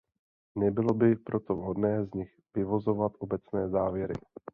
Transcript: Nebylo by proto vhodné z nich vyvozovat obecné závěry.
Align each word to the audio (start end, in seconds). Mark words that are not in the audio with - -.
Nebylo 0.57 0.93
by 0.93 1.15
proto 1.15 1.55
vhodné 1.55 2.05
z 2.05 2.13
nich 2.13 2.35
vyvozovat 2.55 3.11
obecné 3.19 3.69
závěry. 3.69 4.13